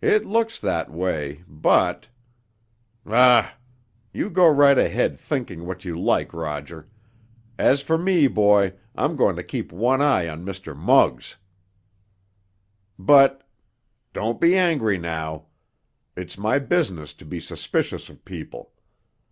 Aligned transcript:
"It 0.00 0.24
looks 0.24 0.60
that 0.60 0.92
way, 0.92 1.42
but——" 1.48 2.06
"Humph! 3.04 3.52
You 4.12 4.30
go 4.30 4.46
right 4.48 4.78
ahead 4.78 5.18
thinking 5.18 5.66
what 5.66 5.84
you 5.84 5.98
like, 5.98 6.32
Roger. 6.32 6.88
As 7.58 7.82
for 7.82 7.98
me, 7.98 8.28
boy, 8.28 8.74
I'm 8.94 9.16
going 9.16 9.34
to 9.34 9.42
keep 9.42 9.72
one 9.72 10.00
eye 10.00 10.28
on 10.28 10.44
Mr. 10.46 10.76
Muggs." 10.76 11.36
"But——" 12.96 13.42
"Don't 14.12 14.40
be 14.40 14.56
angry 14.56 14.98
now. 14.98 15.46
It's 16.16 16.38
my 16.38 16.60
business 16.60 17.12
to 17.14 17.24
be 17.24 17.40
suspicious 17.40 18.08
of 18.08 18.24
people. 18.24 18.70